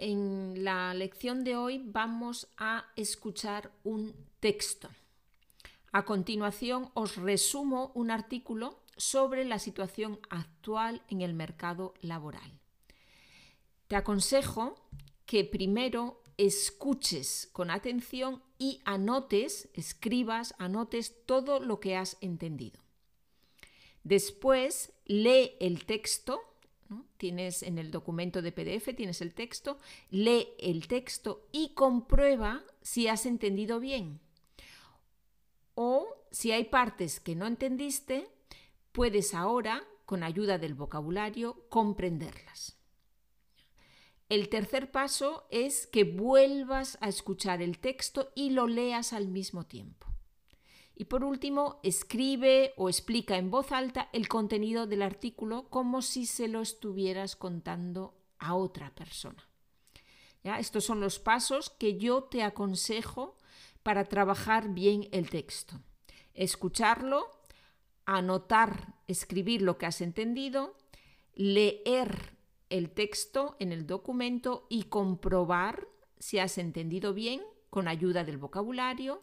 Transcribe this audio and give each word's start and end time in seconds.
en 0.00 0.64
la 0.64 0.94
lección 0.94 1.44
de 1.44 1.56
hoy 1.56 1.82
vamos 1.84 2.48
a 2.56 2.86
escuchar 2.96 3.70
un 3.84 4.14
texto. 4.40 4.88
A 5.92 6.06
continuación 6.06 6.90
os 6.94 7.16
resumo 7.16 7.92
un 7.94 8.10
artículo 8.10 8.80
sobre 8.96 9.44
la 9.44 9.58
situación 9.58 10.18
actual 10.30 11.02
en 11.08 11.20
el 11.20 11.34
mercado 11.34 11.92
laboral. 12.00 12.58
Te 13.88 13.96
aconsejo 13.96 14.74
que 15.26 15.44
primero 15.44 16.22
escuches 16.38 17.50
con 17.52 17.70
atención 17.70 18.42
y 18.58 18.80
anotes, 18.86 19.68
escribas, 19.74 20.54
anotes 20.58 21.26
todo 21.26 21.60
lo 21.60 21.78
que 21.78 21.96
has 21.96 22.16
entendido. 22.22 22.80
Después 24.02 24.92
lee 25.04 25.56
el 25.60 25.84
texto 25.84 26.40
Tienes 27.16 27.62
en 27.62 27.78
el 27.78 27.90
documento 27.90 28.42
de 28.42 28.52
PDF, 28.52 28.94
tienes 28.96 29.20
el 29.20 29.34
texto, 29.34 29.78
lee 30.10 30.48
el 30.58 30.88
texto 30.88 31.46
y 31.52 31.74
comprueba 31.74 32.64
si 32.82 33.08
has 33.08 33.26
entendido 33.26 33.80
bien. 33.80 34.20
O 35.74 36.08
si 36.30 36.52
hay 36.52 36.64
partes 36.64 37.20
que 37.20 37.34
no 37.34 37.46
entendiste, 37.46 38.28
puedes 38.92 39.34
ahora, 39.34 39.84
con 40.04 40.22
ayuda 40.22 40.58
del 40.58 40.74
vocabulario, 40.74 41.64
comprenderlas. 41.68 42.76
El 44.28 44.48
tercer 44.48 44.90
paso 44.90 45.46
es 45.50 45.86
que 45.86 46.04
vuelvas 46.04 46.98
a 47.00 47.08
escuchar 47.08 47.62
el 47.62 47.78
texto 47.78 48.30
y 48.34 48.50
lo 48.50 48.66
leas 48.66 49.12
al 49.12 49.28
mismo 49.28 49.66
tiempo. 49.66 50.09
Y 51.00 51.06
por 51.06 51.24
último, 51.24 51.80
escribe 51.82 52.74
o 52.76 52.90
explica 52.90 53.38
en 53.38 53.50
voz 53.50 53.72
alta 53.72 54.10
el 54.12 54.28
contenido 54.28 54.86
del 54.86 55.00
artículo 55.00 55.70
como 55.70 56.02
si 56.02 56.26
se 56.26 56.46
lo 56.46 56.60
estuvieras 56.60 57.36
contando 57.36 58.12
a 58.38 58.54
otra 58.54 58.94
persona. 58.94 59.48
¿Ya? 60.44 60.58
Estos 60.58 60.84
son 60.84 61.00
los 61.00 61.18
pasos 61.18 61.70
que 61.70 61.96
yo 61.96 62.24
te 62.24 62.42
aconsejo 62.42 63.38
para 63.82 64.04
trabajar 64.04 64.74
bien 64.74 65.08
el 65.10 65.30
texto. 65.30 65.80
Escucharlo, 66.34 67.30
anotar, 68.04 68.92
escribir 69.06 69.62
lo 69.62 69.78
que 69.78 69.86
has 69.86 70.02
entendido, 70.02 70.76
leer 71.32 72.36
el 72.68 72.90
texto 72.90 73.56
en 73.58 73.72
el 73.72 73.86
documento 73.86 74.66
y 74.68 74.82
comprobar 74.82 75.88
si 76.18 76.38
has 76.40 76.58
entendido 76.58 77.14
bien 77.14 77.40
con 77.70 77.88
ayuda 77.88 78.22
del 78.22 78.36
vocabulario 78.36 79.22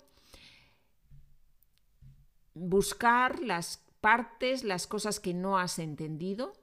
buscar 2.60 3.42
las 3.42 3.84
partes, 4.02 4.64
las 4.64 4.88
cosas 4.88 5.20
que 5.20 5.34
no 5.34 5.58
has 5.58 5.80
entendido 5.80 6.54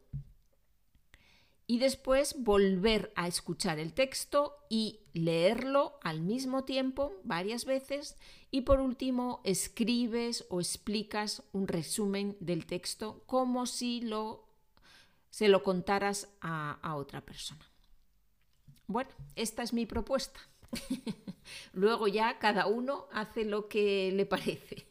y 1.67 1.79
después 1.79 2.37
volver 2.39 3.13
a 3.17 3.27
escuchar 3.27 3.79
el 3.79 3.95
texto 3.95 4.57
y 4.69 5.01
leerlo 5.15 5.99
al 6.03 6.21
mismo 6.21 6.65
tiempo 6.65 7.15
varias 7.25 7.65
veces 7.65 8.17
y 8.51 8.63
por 8.63 8.81
último 8.81 9.41
escribes 9.45 10.47
o 10.51 10.61
explicas 10.61 11.43
un 11.53 11.67
resumen 11.67 12.37
del 12.41 12.67
texto 12.67 13.23
como 13.27 13.67
si 13.67 14.03
lo, 14.03 14.47
se 15.31 15.49
lo 15.49 15.63
contaras 15.63 16.29
a, 16.41 16.79
a 16.83 16.97
otra 16.97 17.23
persona. 17.23 17.65
Bueno, 18.87 19.11
esta 19.35 19.63
es 19.63 19.73
mi 19.73 19.87
propuesta. 19.87 20.41
Luego 21.73 22.09
ya 22.09 22.39
cada 22.39 22.67
uno 22.67 23.07
hace 23.13 23.45
lo 23.45 23.69
que 23.69 24.13
le 24.13 24.27
parece. 24.27 24.87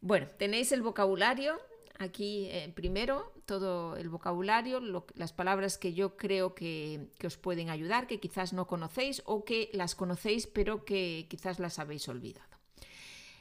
Bueno, 0.00 0.28
tenéis 0.38 0.72
el 0.72 0.82
vocabulario 0.82 1.60
aquí 1.98 2.46
eh, 2.50 2.70
primero, 2.74 3.32
todo 3.44 3.96
el 3.96 4.08
vocabulario, 4.08 4.80
las 5.14 5.32
palabras 5.32 5.78
que 5.78 5.92
yo 5.92 6.16
creo 6.16 6.54
que, 6.54 7.08
que, 7.18 7.26
os 7.26 7.36
pueden 7.36 7.70
ayudar, 7.70 8.06
que 8.06 8.20
quizás 8.20 8.52
no 8.52 8.66
conocéis 8.66 9.22
o 9.26 9.44
que 9.44 9.70
las 9.72 9.94
conocéis 9.94 10.46
pero 10.46 10.84
que 10.84 11.26
quizás 11.28 11.58
las 11.58 11.78
habéis 11.78 12.08
olvidado. 12.08 12.48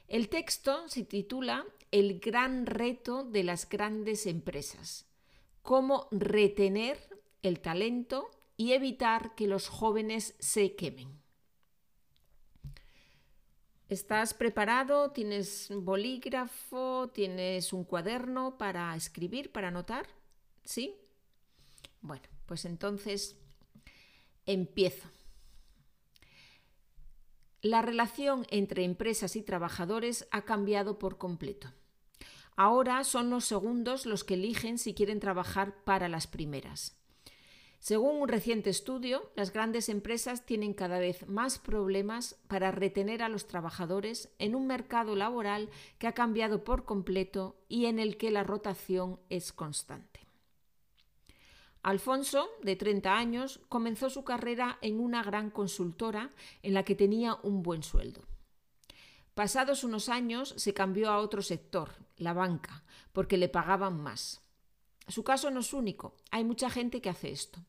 El 0.07 0.29
texto 0.29 0.87
se 0.87 1.03
titula 1.03 1.65
El 1.91 2.19
gran 2.19 2.65
reto 2.65 3.23
de 3.23 3.43
las 3.43 3.69
grandes 3.69 4.25
empresas. 4.25 5.05
Cómo 5.61 6.07
retener 6.11 6.97
el 7.43 7.59
talento 7.59 8.31
y 8.55 8.71
evitar 8.71 9.35
que 9.35 9.47
los 9.47 9.67
jóvenes 9.67 10.35
se 10.39 10.75
quemen. 10.75 11.16
¿Estás 13.89 14.33
preparado? 14.33 15.11
¿Tienes 15.11 15.69
bolígrafo? 15.71 17.09
¿Tienes 17.13 17.71
un 17.71 17.85
cuaderno 17.85 18.57
para 18.57 18.93
escribir, 18.97 19.53
para 19.53 19.69
anotar? 19.69 20.07
¿Sí? 20.65 20.97
Bueno, 22.01 22.27
pues 22.45 22.65
entonces 22.65 23.37
empiezo. 24.45 25.09
La 27.61 27.81
relación 27.81 28.45
entre 28.49 28.83
empresas 28.83 29.37
y 29.37 29.41
trabajadores 29.41 30.27
ha 30.31 30.43
cambiado 30.43 30.99
por 30.99 31.17
completo. 31.17 31.71
Ahora 32.57 33.05
son 33.05 33.29
los 33.29 33.45
segundos 33.45 34.05
los 34.05 34.25
que 34.25 34.33
eligen 34.33 34.79
si 34.79 34.95
quieren 34.95 35.21
trabajar 35.21 35.85
para 35.85 36.09
las 36.09 36.27
primeras. 36.27 36.96
Según 37.79 38.21
un 38.21 38.27
reciente 38.27 38.69
estudio, 38.69 39.31
las 39.35 39.53
grandes 39.53 39.87
empresas 39.87 40.45
tienen 40.45 40.73
cada 40.73 40.99
vez 40.99 41.27
más 41.27 41.59
problemas 41.59 42.35
para 42.47 42.71
retener 42.71 43.21
a 43.21 43.29
los 43.29 43.47
trabajadores 43.47 44.29
en 44.39 44.55
un 44.55 44.67
mercado 44.67 45.15
laboral 45.15 45.69
que 45.99 46.07
ha 46.07 46.13
cambiado 46.13 46.63
por 46.63 46.85
completo 46.85 47.55
y 47.69 47.85
en 47.85 47.99
el 47.99 48.17
que 48.17 48.31
la 48.31 48.43
rotación 48.43 49.19
es 49.29 49.53
constante. 49.53 50.27
Alfonso, 51.83 52.49
de 52.63 52.75
30 52.75 53.15
años, 53.15 53.61
comenzó 53.69 54.09
su 54.09 54.25
carrera 54.25 54.77
en 54.81 54.99
una 54.99 55.23
gran 55.23 55.49
consultora 55.51 56.33
en 56.61 56.73
la 56.73 56.83
que 56.83 56.95
tenía 56.95 57.35
un 57.43 57.63
buen 57.63 57.83
sueldo. 57.83 58.25
Pasados 59.35 59.83
unos 59.83 60.09
años 60.09 60.53
se 60.57 60.73
cambió 60.73 61.11
a 61.11 61.19
otro 61.19 61.41
sector, 61.41 61.91
la 62.17 62.33
banca, 62.33 62.83
porque 63.13 63.37
le 63.37 63.47
pagaban 63.47 64.01
más. 64.01 64.41
Su 65.07 65.23
caso 65.23 65.49
no 65.51 65.61
es 65.61 65.73
único, 65.73 66.15
hay 66.31 66.43
mucha 66.43 66.69
gente 66.69 67.01
que 67.01 67.09
hace 67.09 67.31
esto. 67.31 67.63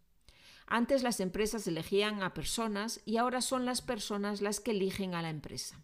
Antes 0.67 1.03
las 1.03 1.21
empresas 1.21 1.67
elegían 1.67 2.23
a 2.23 2.35
personas 2.35 3.01
y 3.05 3.17
ahora 3.17 3.41
son 3.41 3.65
las 3.65 3.81
personas 3.81 4.43
las 4.43 4.61
que 4.61 4.73
eligen 4.73 5.15
a 5.15 5.23
la 5.23 5.31
empresa. 5.31 5.83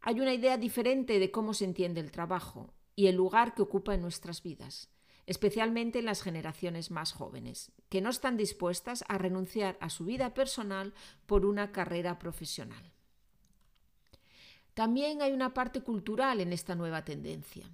Hay 0.00 0.20
una 0.20 0.34
idea 0.34 0.58
diferente 0.58 1.18
de 1.18 1.30
cómo 1.30 1.54
se 1.54 1.64
entiende 1.64 2.00
el 2.00 2.10
trabajo 2.10 2.74
y 2.94 3.06
el 3.06 3.16
lugar 3.16 3.54
que 3.54 3.62
ocupa 3.62 3.94
en 3.94 4.02
nuestras 4.02 4.42
vidas, 4.42 4.90
especialmente 5.24 6.00
en 6.00 6.04
las 6.04 6.20
generaciones 6.20 6.90
más 6.90 7.12
jóvenes, 7.12 7.72
que 7.88 8.02
no 8.02 8.10
están 8.10 8.36
dispuestas 8.36 9.04
a 9.08 9.16
renunciar 9.16 9.78
a 9.80 9.88
su 9.88 10.04
vida 10.04 10.34
personal 10.34 10.92
por 11.24 11.46
una 11.46 11.72
carrera 11.72 12.18
profesional. 12.18 12.92
También 14.74 15.22
hay 15.22 15.32
una 15.32 15.54
parte 15.54 15.80
cultural 15.80 16.40
en 16.40 16.52
esta 16.52 16.74
nueva 16.74 17.04
tendencia 17.04 17.70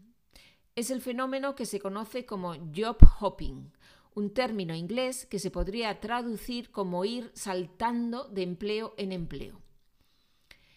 es 0.76 0.90
el 0.90 1.00
fenómeno 1.00 1.54
que 1.54 1.66
se 1.66 1.80
conoce 1.80 2.26
como 2.26 2.54
job 2.74 2.96
hopping, 3.20 3.72
un 4.14 4.32
término 4.32 4.74
inglés 4.74 5.26
que 5.26 5.38
se 5.38 5.50
podría 5.50 6.00
traducir 6.00 6.70
como 6.70 7.04
ir 7.04 7.30
saltando 7.34 8.28
de 8.28 8.42
empleo 8.42 8.94
en 8.96 9.12
empleo. 9.12 9.60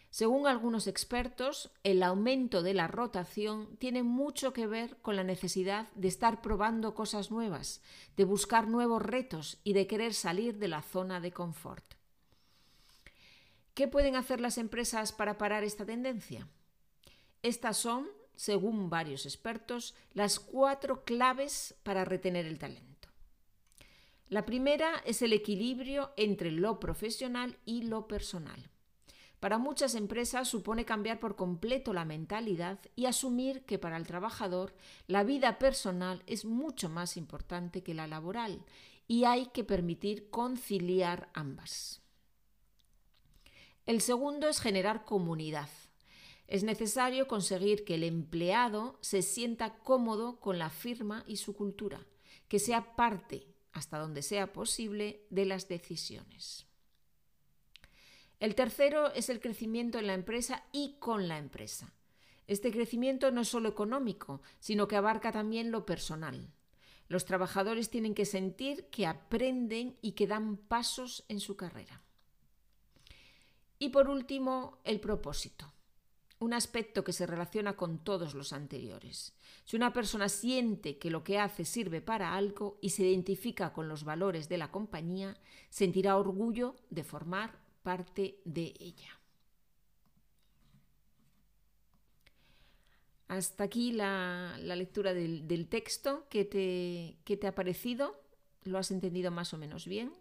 Según 0.09 0.46
algunos 0.46 0.86
expertos, 0.86 1.72
el 1.84 2.03
aumento 2.03 2.62
de 2.62 2.76
la 2.76 2.88
rotación 2.88 3.76
tiene 3.78 4.03
mucho 4.03 4.53
que 4.53 4.68
ver 4.68 4.98
con 5.02 5.16
la 5.16 5.24
necesidad 5.24 5.92
de 5.94 6.08
estar 6.08 6.44
probando 6.44 6.94
cosas 6.94 7.32
nuevas, 7.32 7.82
de 8.16 8.24
buscar 8.24 8.68
nuevos 8.68 9.02
retos 9.02 9.59
y 9.64 9.74
de 9.74 9.88
querer 9.88 10.14
salir 10.14 10.59
de 10.59 10.68
la 10.68 10.84
zona 10.84 11.20
de 11.20 11.32
confort. 11.32 11.84
¿Qué 13.74 13.88
pueden 13.88 14.16
hacer 14.16 14.40
las 14.40 14.59
empresas 14.59 15.14
para 15.14 15.40
parar 15.40 15.64
esta 15.64 15.84
tendencia? 15.84 16.48
Estas 17.42 17.78
son 17.78 18.08
según 18.44 18.90
varios 18.90 19.26
expertos, 19.26 19.96
las 20.14 20.38
cuatro 20.38 21.06
claves 21.06 21.76
para 21.84 22.04
retener 22.04 22.46
el 22.46 22.59
talento. 22.59 23.08
La 24.28 24.46
primera 24.46 25.02
es 25.06 25.22
el 25.22 25.31
equilibrio 25.31 26.12
entre 26.17 26.52
lo 26.52 26.78
profesional 26.78 27.58
y 27.64 27.84
lo 27.84 28.06
personal. 28.06 28.70
Para 29.40 29.59
muchas 29.59 29.96
empresas 29.96 30.50
supone 30.50 30.84
cambiar 30.84 31.22
por 31.22 31.38
completo 31.38 31.94
la 31.94 32.03
mentalidad 32.03 32.79
y 32.97 33.06
asumir 33.06 33.64
que 33.64 33.79
para 33.79 33.96
el 33.96 34.06
trabajador 34.06 34.76
la 35.08 35.23
vida 35.23 35.58
personal 35.58 36.22
es 36.28 36.44
mucho 36.44 36.90
más 36.90 37.16
importante 37.16 37.82
que 37.82 37.94
la 37.94 38.08
laboral 38.08 38.66
y 39.08 39.23
hay 39.23 39.46
que 39.53 39.64
permitir 39.64 40.29
conciliar 40.29 41.29
ambas. 41.34 42.02
El 43.85 44.02
segundo 44.02 44.50
es 44.50 44.59
generar 44.59 45.06
comunidad. 45.06 45.70
Es 46.47 46.63
necesario 46.63 47.28
conseguir 47.28 47.85
que 47.85 47.95
el 47.95 48.03
empleado 48.03 48.97
se 49.01 49.22
sienta 49.22 49.79
cómodo 49.79 50.40
con 50.40 50.59
la 50.59 50.69
firma 50.69 51.23
y 51.28 51.37
su 51.37 51.53
cultura, 51.53 52.05
que 52.47 52.59
sea 52.59 52.95
parte, 52.95 53.47
hasta 53.72 53.97
donde 53.97 54.22
sea 54.22 54.53
posible, 54.53 55.25
de 55.29 55.45
las 55.45 55.67
decisiones. 55.67 56.67
El 58.40 58.55
tercero 58.55 59.13
es 59.13 59.29
el 59.29 59.40
crecimiento 59.40 59.99
en 59.99 60.07
la 60.07 60.13
empresa 60.13 60.66
y 60.73 60.97
con 60.99 61.28
la 61.28 61.37
empresa. 61.37 61.93
Este 62.45 62.72
crecimiento 62.72 63.31
no 63.31 63.41
es 63.41 63.47
solo 63.47 63.69
económico, 63.69 64.41
sino 64.59 64.87
que 64.87 64.97
abarca 64.97 65.31
también 65.31 65.72
lo 65.72 65.85
personal. 65.85 66.51
Los 67.07 67.25
trabajadores 67.25 67.90
tienen 67.90 68.13
que 68.13 68.25
sentir 68.25 68.90
que 68.90 69.07
aprenden 69.07 69.97
y 70.01 70.11
que 70.11 70.28
dan 70.28 70.57
pasos 70.57 71.23
en 71.29 71.40
su 71.40 71.55
carrera. 71.55 72.01
Y 73.79 73.90
por 73.90 74.09
último, 74.09 74.79
el 74.84 74.99
propósito, 74.99 75.73
un 76.43 76.53
aspecto 76.53 77.03
que 77.03 77.13
se 77.13 77.25
relaciona 77.25 77.75
con 77.75 78.03
todos 78.03 78.34
los 78.34 78.53
anteriores. 78.53 79.34
Si 79.66 79.75
una 79.75 79.93
persona 79.93 80.29
siente 80.29 80.97
que 80.97 81.09
lo 81.09 81.23
que 81.23 81.40
hace 81.40 81.66
sirve 81.66 82.01
para 82.01 82.35
algo 82.35 82.78
y 82.81 82.90
se 82.90 83.03
identifica 83.03 83.73
con 83.73 83.87
los 83.87 84.03
valores 84.03 84.49
de 84.49 84.57
la 84.57 84.72
compañía, 84.72 85.37
sentirá 85.69 86.17
orgullo 86.17 86.75
de 86.90 87.03
formar 87.03 87.59
parte 87.81 88.40
de 88.45 88.73
ella. 88.79 89.19
Hasta 93.28 93.63
aquí 93.63 93.93
la, 93.93 94.57
lectura 94.59 95.13
del, 95.13 95.67
texto. 95.67 96.28
¿Qué 96.29 96.45
te, 96.45 97.17
¿Qué 97.23 97.37
te 97.37 97.47
ha 97.47 97.55
parecido? 97.55 98.22
¿Lo 98.63 98.78
has 98.78 98.91
entendido 98.91 99.31
más 99.31 99.53
o 99.53 99.57
menos 99.57 99.87
bien? 99.87 100.13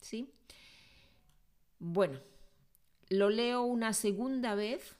¿Sí? 0.00 0.32
Bueno, 1.78 2.20
lo 3.08 3.30
leo 3.30 3.62
una 3.62 3.92
segunda 3.92 4.54
vez, 4.54 4.96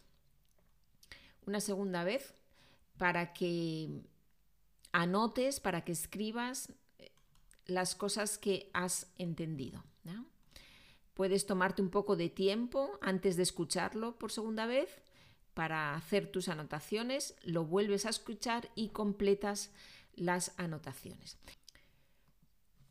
una 1.49 1.61
segunda 1.61 2.05
vez, 2.05 2.35
para 2.99 3.33
que 3.33 3.89
anotes, 4.93 5.61
para 5.61 5.83
que 5.83 5.93
escribas 5.93 6.71
eh, 6.99 7.11
las 7.67 7.95
cosas 7.95 8.39
que 8.39 8.71
has 8.73 9.07
entendido. 9.17 9.83
Puedes 11.15 11.47
tomarte 11.47 11.83
un 11.83 11.91
poco 11.91 12.15
de 12.15 12.29
tiempo 12.29 12.97
antes 13.01 13.37
de 13.37 13.43
escucharlo 13.43 14.17
por 14.21 14.31
segunda 14.31 14.67
vez 14.67 14.89
para 15.53 15.97
hacer 15.97 16.31
tus 16.31 16.49
anotaciones, 16.49 17.35
lo 17.43 17.65
vuelves 17.65 18.07
a 18.07 18.11
escuchar 18.11 18.71
y 18.77 18.91
completas 18.91 19.73
las 20.15 20.53
anotaciones. 20.57 21.37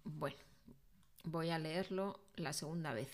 Bueno, 0.04 0.44
voy 1.24 1.52
a 1.52 1.60
leerlo 1.60 2.20
la 2.36 2.52
segunda 2.52 2.94
vez. 2.94 3.08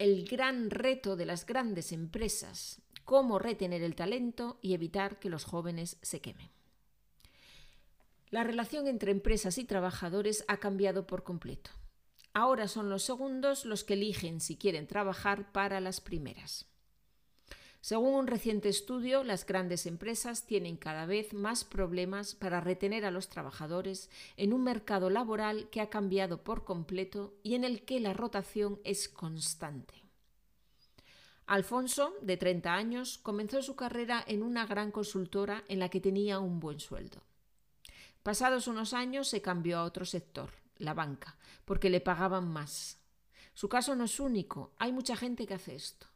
El 0.00 0.24
gran 0.24 0.70
reto 0.70 1.14
de 1.14 1.26
las 1.26 1.44
grandes 1.44 1.92
empresas, 1.92 2.80
cómo 3.04 3.38
retener 3.38 3.82
el 3.82 3.94
talento 3.94 4.58
y 4.62 4.72
evitar 4.72 5.18
que 5.18 5.28
los 5.28 5.44
jóvenes 5.44 5.98
se 6.00 6.22
quemen. 6.22 6.48
La 8.30 8.42
relación 8.42 8.86
entre 8.86 9.12
empresas 9.12 9.58
y 9.58 9.66
trabajadores 9.66 10.42
ha 10.48 10.56
cambiado 10.56 11.06
por 11.06 11.22
completo. 11.22 11.72
Ahora 12.32 12.66
son 12.66 12.88
los 12.88 13.02
segundos 13.02 13.66
los 13.66 13.84
que 13.84 13.92
eligen 13.92 14.40
si 14.40 14.56
quieren 14.56 14.86
trabajar 14.86 15.52
para 15.52 15.80
las 15.80 16.00
primeras. 16.00 16.69
Según 17.80 18.14
un 18.14 18.26
reciente 18.26 18.68
estudio, 18.68 19.24
las 19.24 19.46
grandes 19.46 19.86
empresas 19.86 20.44
tienen 20.44 20.76
cada 20.76 21.06
vez 21.06 21.32
más 21.32 21.64
problemas 21.64 22.34
para 22.34 22.60
retener 22.60 23.06
a 23.06 23.10
los 23.10 23.30
trabajadores 23.30 24.10
en 24.36 24.52
un 24.52 24.62
mercado 24.62 25.08
laboral 25.08 25.70
que 25.70 25.80
ha 25.80 25.88
cambiado 25.88 26.44
por 26.44 26.64
completo 26.64 27.34
y 27.42 27.54
en 27.54 27.64
el 27.64 27.86
que 27.86 27.98
la 27.98 28.12
rotación 28.12 28.80
es 28.84 29.08
constante. 29.08 29.94
Alfonso, 31.46 32.14
de 32.20 32.36
30 32.36 32.72
años, 32.72 33.18
comenzó 33.18 33.62
su 33.62 33.74
carrera 33.76 34.22
en 34.26 34.42
una 34.42 34.66
gran 34.66 34.92
consultora 34.92 35.64
en 35.66 35.78
la 35.78 35.88
que 35.88 36.00
tenía 36.00 36.38
un 36.38 36.60
buen 36.60 36.80
sueldo. 36.80 37.22
Pasados 38.22 38.68
unos 38.68 38.92
años 38.92 39.26
se 39.26 39.40
cambió 39.40 39.78
a 39.78 39.84
otro 39.84 40.04
sector, 40.04 40.50
la 40.76 40.92
banca, 40.92 41.38
porque 41.64 41.88
le 41.88 42.02
pagaban 42.02 42.46
más. 42.46 42.98
Su 43.54 43.70
caso 43.70 43.96
no 43.96 44.04
es 44.04 44.20
único, 44.20 44.74
hay 44.78 44.92
mucha 44.92 45.16
gente 45.16 45.46
que 45.46 45.54
hace 45.54 45.74
esto. 45.74 46.06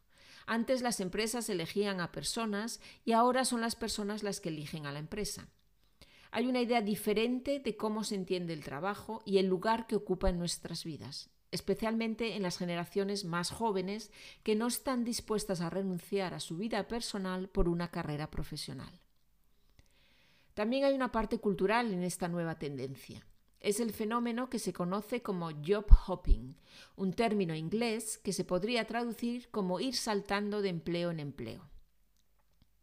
Antes 0.46 0.82
las 0.82 1.00
empresas 1.00 1.48
elegían 1.48 2.00
a 2.00 2.12
personas 2.12 2.80
y 3.04 3.12
ahora 3.12 3.44
son 3.44 3.60
las 3.60 3.76
personas 3.76 4.22
las 4.22 4.40
que 4.40 4.50
eligen 4.50 4.86
a 4.86 4.92
la 4.92 4.98
empresa. 4.98 5.48
Hay 6.30 6.46
una 6.46 6.60
idea 6.60 6.82
diferente 6.82 7.60
de 7.60 7.76
cómo 7.76 8.04
se 8.04 8.16
entiende 8.16 8.52
el 8.52 8.64
trabajo 8.64 9.22
y 9.24 9.38
el 9.38 9.46
lugar 9.46 9.86
que 9.86 9.96
ocupa 9.96 10.28
en 10.28 10.38
nuestras 10.38 10.84
vidas, 10.84 11.30
especialmente 11.52 12.34
en 12.34 12.42
las 12.42 12.58
generaciones 12.58 13.24
más 13.24 13.50
jóvenes 13.50 14.10
que 14.42 14.56
no 14.56 14.66
están 14.66 15.04
dispuestas 15.04 15.60
a 15.60 15.70
renunciar 15.70 16.34
a 16.34 16.40
su 16.40 16.56
vida 16.56 16.88
personal 16.88 17.48
por 17.48 17.68
una 17.68 17.90
carrera 17.90 18.30
profesional. 18.30 19.00
También 20.54 20.84
hay 20.84 20.94
una 20.94 21.12
parte 21.12 21.38
cultural 21.38 21.92
en 21.92 22.02
esta 22.02 22.28
nueva 22.28 22.58
tendencia 22.58 23.24
es 23.64 23.80
el 23.80 23.92
fenómeno 23.92 24.50
que 24.50 24.58
se 24.58 24.74
conoce 24.74 25.22
como 25.22 25.50
job 25.50 25.86
hopping, 26.06 26.54
un 26.96 27.14
término 27.14 27.54
inglés 27.54 28.18
que 28.18 28.34
se 28.34 28.44
podría 28.44 28.86
traducir 28.86 29.48
como 29.50 29.80
ir 29.80 29.96
saltando 29.96 30.60
de 30.60 30.68
empleo 30.68 31.10
en 31.10 31.18
empleo. 31.18 31.70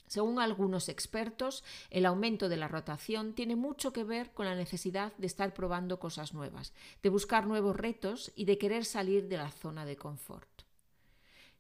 Según 0.07 0.39
algunos 0.39 0.89
expertos, 0.89 1.63
el 1.92 2.07
aumento 2.07 2.50
de 2.50 2.57
la 2.57 2.68
rotación 2.68 3.33
tiene 3.33 3.56
mucho 3.56 3.94
que 3.94 4.04
ver 4.04 4.33
con 4.33 4.48
la 4.48 4.56
necesidad 4.56 5.13
de 5.18 5.28
estar 5.28 5.54
probando 5.54 6.00
cosas 6.00 6.33
nuevas, 6.33 6.74
de 7.04 7.10
buscar 7.10 7.45
nuevos 7.45 7.75
retos 7.75 8.31
y 8.36 8.45
de 8.45 8.57
querer 8.57 8.83
salir 8.83 9.28
de 9.28 9.38
la 9.38 9.51
zona 9.51 9.86
de 9.86 9.98
confort. 9.98 10.63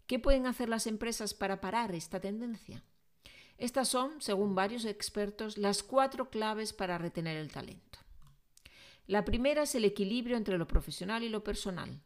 ¿Qué 0.07 0.17
pueden 0.17 0.47
hacer 0.47 0.67
las 0.67 0.87
empresas 0.87 1.35
para 1.35 1.61
parar 1.61 1.93
esta 1.93 2.19
tendencia? 2.19 2.83
Estas 3.59 3.87
son, 3.87 4.19
según 4.19 4.55
varios 4.55 4.83
expertos, 4.85 5.59
las 5.59 5.83
cuatro 5.83 6.31
claves 6.31 6.73
para 6.73 6.97
retener 6.97 7.37
el 7.37 7.51
talento. 7.51 7.99
La 9.11 9.25
primera 9.25 9.63
es 9.63 9.75
el 9.75 9.83
equilibrio 9.83 10.37
entre 10.37 10.57
lo 10.57 10.69
profesional 10.69 11.21
y 11.23 11.27
lo 11.27 11.43
personal. 11.43 12.01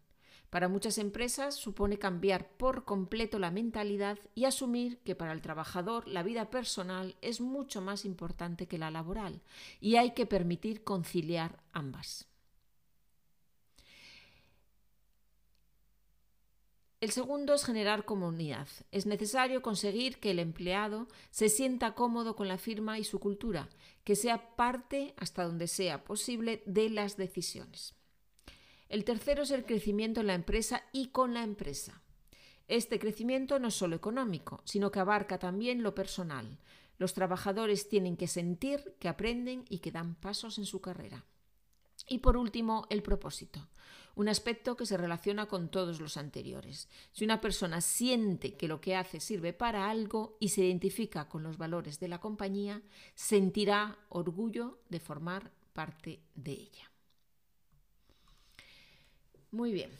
Para 0.50 0.68
muchas 0.68 0.98
empresas 0.98 1.54
supone 1.54 2.00
cambiar 2.00 2.50
por 2.57 2.84
completo 2.84 3.38
la 3.38 3.52
mentalidad 3.52 4.18
y 4.34 4.46
asumir 4.46 4.98
que 5.04 5.13
para 5.13 5.31
el 5.31 5.40
trabajador 5.44 6.07
la 6.07 6.24
vida 6.24 6.50
personal 6.50 7.16
es 7.22 7.42
mucho 7.42 7.80
más 7.80 8.06
importante 8.06 8.66
que 8.66 8.80
la 8.80 8.90
laboral 8.90 9.44
y 9.80 9.98
hay 9.98 10.16
que 10.16 10.25
permitir 10.25 10.84
conciliar 10.84 11.62
ambas. 11.74 12.28
El 17.06 17.12
segundo 17.12 17.54
es 17.54 17.63
generar 17.63 18.04
comunidad. 18.04 18.68
Es 18.92 19.06
necesario 19.06 19.62
conseguir 19.62 20.18
que 20.18 20.31
el 20.31 20.40
empleado 20.40 21.07
se 21.30 21.50
sienta 21.50 21.94
cómodo 21.94 22.36
con 22.36 22.48
la 22.48 22.57
firma 22.57 22.98
y 22.98 23.04
su 23.04 23.19
cultura, 23.19 23.69
que 24.04 24.16
sea 24.16 24.56
parte, 24.56 25.13
hasta 25.16 25.44
donde 25.44 25.68
sea 25.68 26.04
posible, 26.04 26.63
de 26.66 26.90
las 26.90 27.16
decisiones. 27.16 27.94
El 28.90 29.04
tercero 29.04 29.44
es 29.44 29.52
el 29.52 29.66
crecimiento 29.68 30.22
en 30.22 30.25
la 30.25 30.34
empresa 30.34 30.81
y 30.94 31.10
con 31.10 31.36
la 31.36 31.44
empresa. 31.44 32.02
Este 32.68 32.98
crecimiento 32.98 33.60
no 33.60 33.68
es 33.68 33.75
solo 33.75 33.96
económico, 33.96 34.63
sino 34.66 34.90
que 34.90 34.98
abarca 34.98 35.38
también 35.38 35.84
lo 35.84 35.94
personal. 35.94 36.57
Los 36.98 37.13
trabajadores 37.13 37.88
tienen 37.88 38.18
que 38.18 38.25
sentir 38.25 38.96
que 39.00 39.10
aprenden 39.10 39.63
y 39.69 39.78
que 39.78 39.92
dan 39.92 40.16
pasos 40.16 40.57
en 40.57 40.66
su 40.66 40.81
carrera. 40.81 41.24
Y 42.07 42.19
por 42.19 42.38
último, 42.38 42.88
el 42.90 43.02
propósito 43.02 43.68
un 44.16 44.30
aspecto 44.30 44.76
que 44.76 44.85
se 44.85 44.97
relaciona 44.97 45.47
con 45.47 45.69
todos 45.69 46.00
los 46.00 46.18
anteriores. 46.18 46.90
Si 47.12 47.26
una 47.26 47.42
persona 47.42 47.81
siente 47.81 48.56
que 48.56 48.68
lo 48.68 48.80
que 48.81 48.95
hace 48.95 49.19
sirve 49.19 49.54
para 49.54 49.90
algo 49.90 50.38
y 50.40 50.50
se 50.50 50.64
identifica 50.66 51.28
con 51.28 51.44
los 51.44 51.57
valores 51.57 52.00
de 52.00 52.07
la 52.07 52.21
compañía, 52.21 52.81
sentirá 53.14 54.00
orgullo 54.09 54.80
de 54.90 55.00
formar 55.00 55.52
parte 55.74 56.21
de 56.33 56.54
ella. 56.54 56.92
Muy 59.52 59.74
bien, 59.74 59.92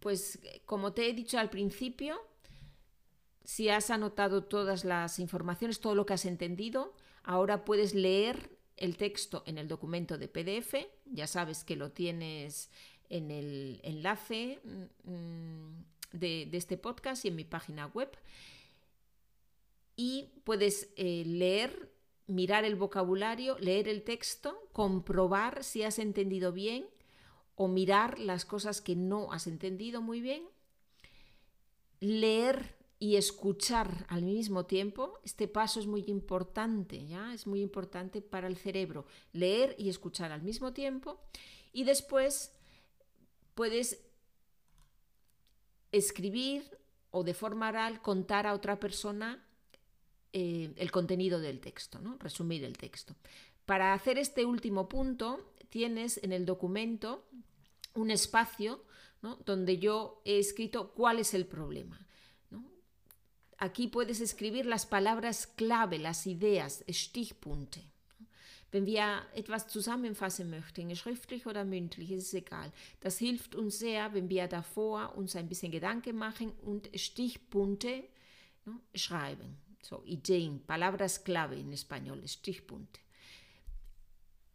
pues 0.00 0.38
como 0.64 0.92
te 0.92 1.08
he 1.08 1.12
dicho 1.12 1.38
al 1.38 1.50
principio, 1.50 2.20
si 3.44 3.68
has 3.68 3.90
anotado 3.90 4.44
todas 4.44 4.84
las 4.84 5.18
informaciones, 5.18 5.80
todo 5.80 5.96
lo 5.96 6.06
que 6.06 6.14
has 6.14 6.26
entendido, 6.26 6.94
ahora 7.24 7.64
puedes 7.64 7.94
leer 7.94 8.56
el 8.76 8.96
texto 8.96 9.42
en 9.46 9.58
el 9.58 9.68
documento 9.68 10.18
de 10.18 10.28
PDF, 10.28 10.74
ya 11.06 11.26
sabes 11.26 11.64
que 11.64 11.76
lo 11.76 11.92
tienes 11.92 12.70
en 13.08 13.30
el 13.30 13.80
enlace 13.82 14.60
mm, 15.04 15.82
de, 16.12 16.48
este 16.52 16.76
podcast 16.76 17.24
y 17.24 17.28
en 17.28 17.36
mi 17.36 17.44
página 17.44 17.86
web. 17.86 18.10
Y 19.96 20.30
puedes 20.44 20.88
eh, 20.96 21.22
leer, 21.26 21.92
mirar 22.26 22.64
el 22.64 22.76
vocabulario, 22.76 23.58
leer 23.58 23.88
el 23.88 24.02
texto, 24.02 24.68
comprobar 24.72 25.62
si 25.64 25.82
has 25.82 25.98
entendido 25.98 26.52
bien 26.52 26.86
o 27.54 27.68
mirar 27.68 28.18
las 28.18 28.44
cosas 28.44 28.80
que 28.80 28.96
no 28.96 29.32
has 29.32 29.46
entendido 29.46 30.00
muy 30.00 30.20
bien, 30.20 30.42
leer 32.00 32.81
y 33.02 33.16
escuchar 33.16 34.06
al 34.06 34.22
mismo 34.22 34.64
tiempo, 34.64 35.18
este 35.24 35.48
paso 35.48 35.80
es 35.80 35.88
muy 35.88 36.04
importante, 36.06 37.04
¿ya? 37.04 37.34
Es 37.34 37.48
muy 37.48 37.60
importante 37.60 38.22
para 38.22 38.46
el 38.46 38.56
cerebro, 38.56 39.06
leer 39.32 39.74
y 39.76 39.88
escuchar 39.88 40.30
al 40.30 40.42
mismo 40.42 40.72
tiempo 40.72 41.20
y 41.72 41.82
después 41.82 42.52
puedes 43.56 44.00
escribir 45.90 46.62
o 47.10 47.24
de 47.24 47.34
forma 47.34 47.70
oral 47.70 48.00
contar 48.02 48.46
a 48.46 48.54
otra 48.54 48.78
persona 48.78 49.44
eh, 50.32 50.72
el 50.76 50.92
contenido 50.92 51.40
del 51.40 51.58
texto, 51.58 51.98
¿no? 51.98 52.18
resumir 52.20 52.62
el 52.62 52.78
texto. 52.78 53.16
Para 53.66 53.94
hacer 53.94 54.16
este 54.16 54.44
último 54.44 54.88
punto, 54.88 55.54
tienes 55.70 56.22
en 56.22 56.30
el 56.30 56.46
documento 56.46 57.26
un 57.94 58.12
espacio 58.12 58.84
donde 59.44 59.78
yo 59.78 60.22
he 60.24 60.38
escrito 60.38 60.92
cuál 60.92 61.18
es 61.18 61.34
el 61.34 61.46
problema. 61.46 62.06
Aquí 63.62 63.86
puedes 63.86 64.20
escribir 64.20 64.66
las 64.66 64.86
palabras 64.86 65.46
clave, 65.46 65.96
las 66.00 66.26
ideas, 66.26 66.84
Stichpunkte. 66.88 67.80
Wenn 68.72 68.86
wir 68.86 69.22
etwas 69.36 69.68
zusammenfassen 69.68 70.50
möchten, 70.50 70.96
schriftlich 70.96 71.46
oder 71.46 71.64
mündlich, 71.64 72.10
ist 72.10 72.24
es 72.24 72.34
egal. 72.34 72.72
Das 72.98 73.18
hilft 73.18 73.54
uns 73.54 73.78
sehr, 73.78 74.12
wenn 74.14 74.28
wir 74.28 74.48
davor 74.48 75.14
uns 75.16 75.36
ein 75.36 75.48
bisschen 75.48 75.70
Gedanken 75.70 76.16
machen 76.16 76.50
und 76.62 76.90
Stichpunkte 76.98 78.02
ne, 78.64 78.80
schreiben. 78.96 79.56
So, 79.80 80.02
Ideen, 80.06 80.60
Palabras 80.66 81.22
clave 81.22 81.54
in 81.54 81.72
Español, 81.72 82.26
Stichpunkte. 82.26 83.00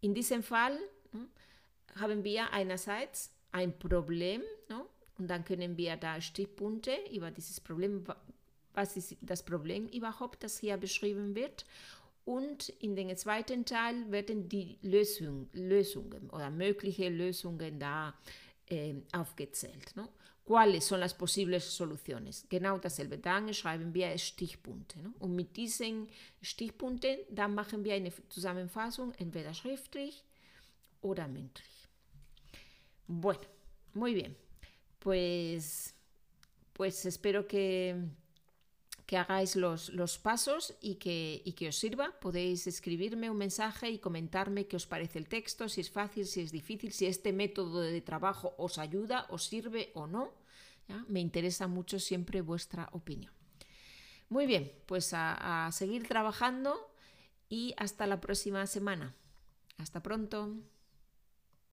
In 0.01 0.13
diesem 0.13 0.43
Fall 0.43 0.77
ne, 1.13 1.29
haben 1.95 2.25
wir 2.25 2.51
einerseits 2.51 3.31
ein 3.53 3.79
Problem 3.79 4.41
ne, 4.67 4.85
und 5.17 5.29
dann 5.29 5.45
können 5.45 5.77
wir 5.77 5.95
da 5.95 6.19
Stichpunkte 6.19 6.91
über 7.13 7.31
dieses 7.31 7.61
Problem, 7.61 8.03
was 8.77 8.95
ist 8.95 9.17
das 9.21 9.43
Problem 9.43 9.87
überhaupt, 9.87 10.43
das 10.43 10.59
hier 10.59 10.77
beschrieben 10.77 11.35
wird 11.35 11.65
und 12.25 12.69
in 12.79 12.95
den 12.95 13.15
zweiten 13.17 13.65
Teil 13.65 14.11
werden 14.11 14.47
die 14.47 14.77
Lösung, 14.83 15.49
Lösungen 15.53 16.29
oder 16.29 16.51
mögliche 16.51 17.09
Lösungen 17.09 17.79
da 17.79 18.13
äh, 18.69 18.93
aufgezählt. 19.13 19.95
¿no? 19.95 20.09
¿Cuáles 20.45 20.81
son 20.81 20.99
las 20.99 21.13
posibles 21.13 21.75
soluciones? 21.75 22.45
Genau 22.49 22.77
dasselbe. 22.77 23.17
Dann 23.17 23.51
schreiben 23.53 23.93
wir 23.93 24.15
Stichpunkte. 24.17 24.99
¿no? 24.99 25.13
Und 25.19 25.35
mit 25.35 25.57
diesen 25.57 26.07
Stichpunkten, 26.41 27.17
dann 27.31 27.55
machen 27.55 27.83
wir 27.83 27.95
eine 27.95 28.11
Zusammenfassung, 28.29 29.13
entweder 29.17 29.53
schriftlich 29.53 30.23
oder 31.01 31.27
mündlich. 31.27 31.87
Bueno, 33.07 33.41
muy 33.93 34.13
bien. 34.13 34.35
Pues, 34.99 35.95
pues 36.73 37.05
espero 37.05 37.47
que 37.47 37.95
que 39.07 39.17
hagáis 39.17 39.55
los, 39.55 39.89
los 39.89 40.19
pasos 40.19 40.75
y 40.81 40.95
que, 40.95 41.41
y 41.43 41.53
que, 41.53 41.69
os 41.69 41.77
sirva. 41.77 42.11
Podéis 42.19 42.67
escribirme 42.67 43.31
un 43.31 43.37
mensaje 43.37 43.89
y 43.89 43.99
comentarme 43.99 44.67
qué 44.67 44.75
os 44.75 44.85
parece 44.85 45.17
el 45.17 45.27
texto, 45.27 45.69
si 45.69 45.81
es 45.81 45.89
fácil, 45.89 46.25
si 46.25 46.41
es 46.41 46.51
difícil, 46.51 46.91
si 46.91 47.05
este 47.05 47.31
método 47.31 47.79
de 47.79 48.01
trabajo 48.01 48.53
os 48.57 48.77
ayuda, 48.77 49.25
os 49.29 49.45
sirve 49.45 49.91
o 49.95 50.05
no. 50.05 50.33
Me 51.07 51.21
interesa 51.21 51.67
mucho 51.67 51.99
siempre 51.99 52.41
vuestra 52.41 52.89
opinión. 52.91 53.31
Muy 54.29 54.45
bien, 54.45 54.71
pues 54.85 55.13
a 55.13 55.69
seguir 55.71 56.07
trabajando 56.07 56.91
y 57.49 57.73
hasta 57.77 58.07
la 58.07 58.19
próxima 58.19 58.67
semana. 58.67 59.15
Hasta 59.77 60.03
pronto. 60.03 60.53